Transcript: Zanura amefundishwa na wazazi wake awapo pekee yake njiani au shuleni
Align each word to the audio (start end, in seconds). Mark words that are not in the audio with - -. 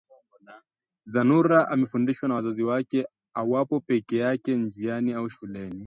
Zanura 1.05 1.59
amefundishwa 1.73 2.27
na 2.29 2.35
wazazi 2.35 2.63
wake 2.63 3.07
awapo 3.33 3.79
pekee 3.79 4.17
yake 4.17 4.55
njiani 4.55 5.13
au 5.13 5.29
shuleni 5.29 5.79